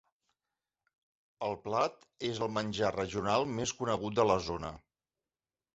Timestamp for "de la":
4.23-4.41